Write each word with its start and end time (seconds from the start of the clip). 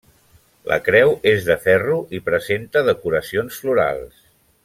La 0.69 0.77
creu 0.85 1.11
és 1.31 1.43
de 1.49 1.57
ferro 1.65 1.99
i 2.19 2.23
presenta 2.31 2.85
decoracions 2.89 3.61
florals. 3.67 4.27